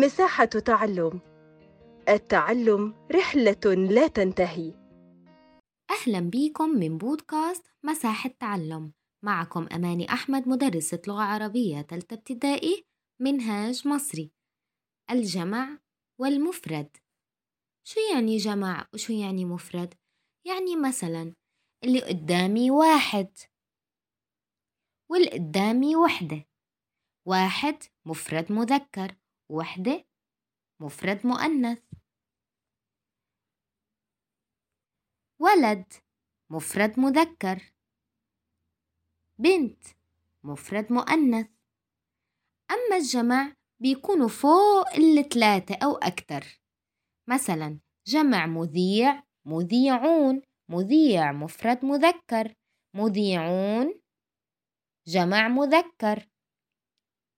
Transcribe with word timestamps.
مساحة 0.00 0.44
تعلم. 0.44 1.20
التعلم 2.08 3.06
رحلة 3.12 3.74
لا 3.90 4.06
تنتهي. 4.06 4.74
أهلا 5.90 6.20
بيكم 6.20 6.68
من 6.68 6.98
بودكاست 6.98 7.66
مساحة 7.82 8.30
تعلم. 8.40 8.92
معكم 9.24 9.66
أماني 9.72 10.12
أحمد 10.12 10.48
مدرسة 10.48 11.02
لغة 11.08 11.22
عربية 11.22 11.80
تالتة 11.80 12.14
ابتدائي 12.14 12.84
منهاج 13.20 13.88
مصري. 13.88 14.32
الجمع 15.10 15.78
والمفرد. 16.20 16.96
شو 17.86 18.00
يعني 18.14 18.36
جمع 18.36 18.88
وشو 18.94 19.12
يعني 19.12 19.44
مفرد؟ 19.44 19.94
يعني 20.46 20.76
مثلا 20.76 21.34
اللي 21.84 22.00
قدامي 22.00 22.70
واحد 22.70 23.38
واللي 25.10 25.30
قدامي 25.30 25.96
وحدة. 25.96 26.46
واحد 27.28 27.82
مفرد 28.06 28.52
مذكر. 28.52 29.16
وحدة 29.48 30.04
مفرد 30.80 31.26
مؤنث. 31.26 31.82
ولد 35.38 35.92
مفرد 36.50 37.00
مذكر. 37.00 37.72
بنت 39.38 39.84
مفرد 40.44 40.92
مؤنث. 40.92 41.50
أما 42.70 42.96
الجمع 42.96 43.52
بيكونوا 43.80 44.28
فوق 44.28 44.88
الثلاثة 44.94 45.74
أو 45.74 45.96
أكثر. 45.96 46.60
مثلا 47.28 47.80
جمع 48.06 48.46
مذيع 48.46 49.22
مذيعون 49.44 50.42
مذيع 50.68 51.32
مفرد 51.32 51.84
مذكر. 51.84 52.54
مذيعون 52.94 54.00
جمع 55.06 55.48
مذكر. 55.48 56.28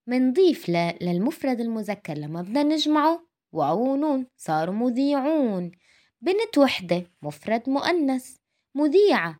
منضيف 0.08 0.68
للمفرد 1.00 1.60
المذكر 1.60 2.14
لما 2.14 2.42
بدنا 2.42 2.62
نجمعه 2.62 3.28
واو 3.52 3.92
ونون 3.92 4.26
صاروا 4.36 4.74
مذيعون. 4.74 5.72
بنت 6.20 6.58
وحدة 6.58 7.06
مفرد 7.22 7.70
مؤنث 7.70 8.36
مذيعة. 8.74 9.38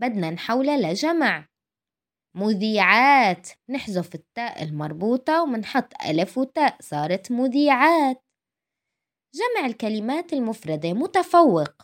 بدنا 0.00 0.30
نحولها 0.30 0.76
لجمع. 0.76 1.48
مذيعات. 2.34 3.48
نحذف 3.68 4.14
التاء 4.14 4.62
المربوطة 4.62 5.42
ومنحط 5.42 5.92
ألف 6.06 6.38
وتاء 6.38 6.76
صارت 6.80 7.32
مذيعات. 7.32 8.24
جمع 9.34 9.66
الكلمات 9.66 10.32
المفردة 10.32 10.92
متفوق. 10.92 11.82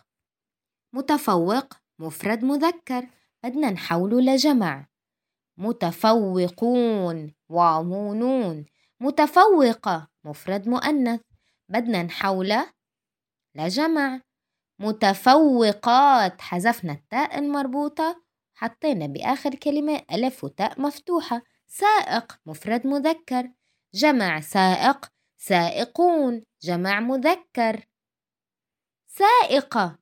متفوق 0.94 1.74
مفرد 1.98 2.44
مذكر. 2.44 3.08
بدنا 3.44 3.70
نحوله 3.70 4.20
لجمع. 4.20 4.89
متفوقون. 5.60 7.34
واو 7.48 8.14
نون 8.14 8.66
متفوقة 9.00 10.08
مفرد 10.24 10.68
مؤنث. 10.68 11.20
بدنا 11.68 12.02
نحوله 12.02 12.72
لجمع 13.54 14.20
متفوقات. 14.78 16.40
حذفنا 16.40 16.92
التاء 16.92 17.38
المربوطة. 17.38 18.22
حطينا 18.54 19.06
بآخر 19.06 19.54
كلمة 19.54 20.02
ألف 20.12 20.44
وتاء 20.44 20.80
مفتوحة. 20.80 21.42
سائق. 21.66 22.38
مفرد 22.46 22.86
مذكر. 22.86 23.50
جمع 23.94 24.40
سائق. 24.40 25.06
سائقون. 25.36 26.42
جمع 26.62 27.00
مذكر. 27.00 27.86
سائقة. 29.06 29.98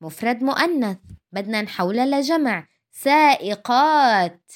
مفرد 0.00 0.44
مؤنث. 0.44 0.98
بدنا 1.32 1.62
نحولها 1.62 2.06
لجمع 2.06 2.71
سائقات. 2.92 4.52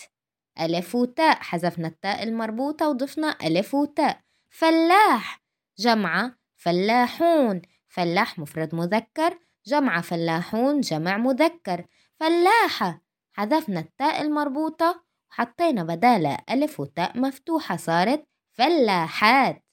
ألف 0.61 0.95
وتاء. 0.95 1.37
حذفنا 1.42 1.89
التاء 1.89 2.23
المربوطة 2.23 2.89
وضفنا 2.89 3.37
ألف 3.43 3.75
وتاء. 3.75 4.20
فلاح. 4.51 5.43
جمعة 5.78 6.37
فلاحون. 6.56 7.62
فلاح 7.89 8.39
مفرد 8.39 8.75
مذكر. 8.75 9.39
جمع 9.67 10.01
فلاحون. 10.01 10.81
جمع 10.81 11.16
مذكر. 11.16 11.87
فلاحة. 12.21 13.03
حذفنا 13.33 13.81
التاء 13.81 14.22
المربوطة 14.22 15.05
وحطينا 15.31 15.83
بدالها 15.84 16.44
ألف 16.50 16.81
وتاء 16.81 17.19
مفتوحة 17.19 17.77
صارت 17.77 18.27
فلاحات. 18.53 19.65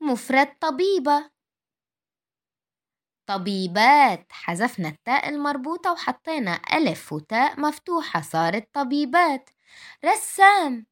مفرد 0.00 0.48
طبيبة. 0.60 1.30
طبيبات. 3.30 4.26
حذفنا 4.32 4.88
التاء 4.88 5.28
المربوطة 5.28 5.92
وحطينا 5.92 6.60
ألف 6.72 7.12
وتاء 7.12 7.60
مفتوحة 7.60 8.20
صارت 8.20 8.68
طبيبات. 8.72 9.50
رسام. 10.04 10.86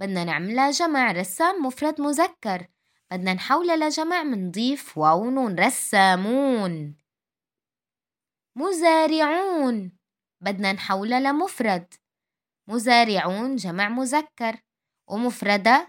بدنا 0.00 0.24
نعملها 0.24 0.70
جمع 0.70 1.12
رسام 1.12 1.66
مفرد 1.66 2.00
مذكر. 2.00 2.66
بدنا 3.10 3.34
نحولها 3.34 3.76
لجمع 3.76 4.22
منضيف 4.22 4.98
واو 4.98 5.30
نون 5.30 5.58
رسامون. 5.58 6.96
مزارعون. 8.56 9.92
بدنا 10.40 10.72
نحولها 10.72 11.20
لمفرد 11.20 11.94
مزارعون 12.68 13.56
جمع 13.56 13.88
مذكر. 13.88 14.60
ومفردة 15.10 15.88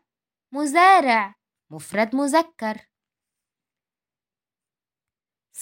مزارع 0.53 1.35
مفرد 1.71 2.15
مذكر. 2.15 2.90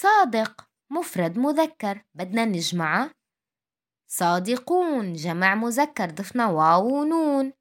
صادق 0.02 0.68
مفرد 0.92 1.38
مذكر. 1.38 2.04
بدنا 2.14 2.44
نجمعه 2.44 3.10
صادقون 4.10 5.12
جمع 5.12 5.54
مذكر 5.54 6.10
ضفنا 6.10 6.46
واو 6.46 7.00
ونون. 7.00 7.52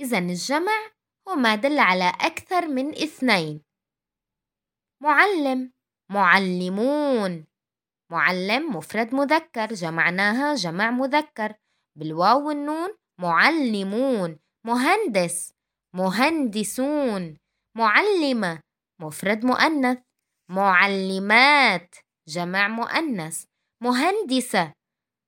إذا 0.00 0.18
الجمع 0.18 0.90
هو 1.28 1.34
ما 1.34 1.54
دل 1.54 1.78
على 1.78 2.08
أكثر 2.08 2.68
من 2.68 2.88
اثنين. 2.88 3.62
معلم 5.02 5.72
معلمون. 6.10 7.46
معلم 8.12 8.76
مفرد 8.76 9.14
مذكر. 9.14 9.74
جمعناها 9.74 10.54
جمع 10.54 10.90
مذكر. 10.90 11.54
بالواو 11.98 12.48
والنون 12.48 12.96
معلمون. 13.20 14.38
مهندس 14.66 15.52
مهندسون. 15.94 17.36
معلمة 17.76 18.60
مفرد 19.00 19.44
مؤنث. 19.44 20.07
معلمات 20.50 21.94
جمع 22.28 22.68
مؤنث 22.68 23.44
مهندسة 23.82 24.72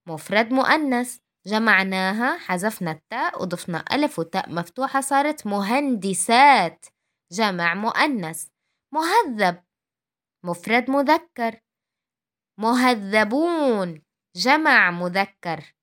مفرد 0.08 0.52
مؤنث. 0.52 1.18
جمعناها 1.46 2.38
حذفنا 2.38 2.90
التاء 2.90 3.42
وضفنا 3.42 3.84
ألف 3.92 4.18
وتاء 4.18 4.50
مفتوحة 4.50 5.00
صارت 5.00 5.46
مهندسات. 5.46 6.86
جمع 7.32 7.74
مؤنث 7.74 8.46
مهذب 8.94 9.64
مفرد 10.44 10.90
مذكر. 10.90 11.60
مهذبون 12.58 14.02
جمع 14.36 14.90
مذكر. 14.90 15.74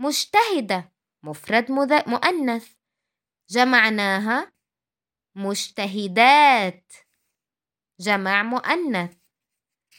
مجتهدة 0.00 0.92
مفرد 1.24 1.70
مؤنث. 2.06 2.74
جمعناها 3.50 4.52
مجتهدات. 5.36 6.92
جمع 8.00 8.42
مؤنث. 8.42 9.16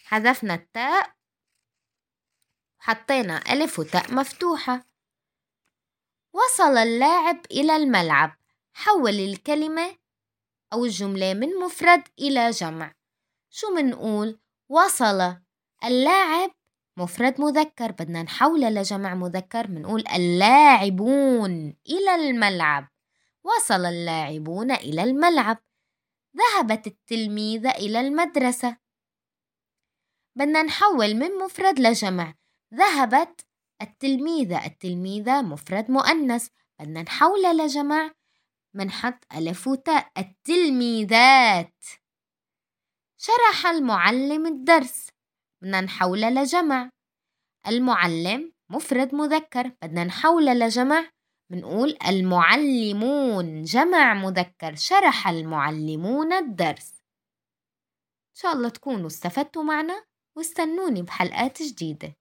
حذفنا 0.05 0.53
التاء 0.53 1.15
حطينا 2.79 3.53
ألف 3.53 3.79
وتاء 3.79 4.13
مفتوحة. 4.13 4.85
وصل 6.33 6.77
اللاعب 6.77 7.45
إلى 7.51 7.75
الملعب. 7.75 8.37
حول 8.73 9.19
الكلمة 9.19 9.97
أو 10.73 10.85
الجملة 10.85 11.33
من 11.33 11.49
مفرد 11.55 12.03
إلى 12.19 12.49
جمع. 12.49 12.93
شو 13.49 13.75
منقول؟ 13.75 14.39
وصل. 14.69 15.35
اللاعب 15.83 16.51
مفرد 16.97 17.41
مذكر 17.41 17.91
بدنا 17.91 18.23
نحوله 18.23 18.69
لجمع 18.69 19.13
مذكر 19.13 19.67
منقول 19.67 20.03
اللاعبون 20.07 21.75
إلى 21.89 22.15
الملعب. 22.15 22.87
وصل 23.43 23.85
اللاعبون 23.85 24.71
إلى 24.71 25.03
الملعب. 25.03 25.57
ذهبت 26.37 26.87
التلميذة 26.87 27.71
إلى 27.71 27.99
المدرسة. 27.99 28.77
بدنا 30.37 30.63
نحول 30.63 31.13
من 31.15 31.31
مفرد 31.31 31.79
لجمع. 31.79 32.33
ذهبت 32.73 33.45
التلميذة 33.81 34.65
التلميذة 34.65 35.41
مفرد 35.41 35.91
مؤنث. 35.91 36.47
بدنا 36.79 37.01
نحولها 37.01 37.53
لجمع. 37.53 38.11
منحط 38.73 39.33
ألف 39.35 39.67
وتاء 39.67 40.11
التلميذات. 40.17 41.83
شرح 43.17 43.65
المعلم 43.65 44.45
الدرس. 44.45 45.09
بدنا 45.61 45.81
نحولها 45.81 46.29
لجمع. 46.29 46.89
المعلم 47.67 48.53
مفرد 48.69 49.15
مذكر. 49.15 49.71
بدنا 49.81 50.03
نحولها 50.03 50.53
لجمع. 50.53 51.11
بنقول 51.51 51.97
المعلمون 52.07 53.63
جمع 53.63 54.13
مذكر 54.13 54.75
شرح 54.75 55.27
المعلمون 55.27 56.33
الدرس. 56.33 57.01
إن 58.29 58.35
شاء 58.35 58.53
الله 58.53 58.69
تكونوا 58.69 59.07
استفدتوا 59.07 59.63
معنا 59.63 60.05
واستنوني 60.37 61.01
بحلقات 61.01 61.61
جديدة. 61.63 62.15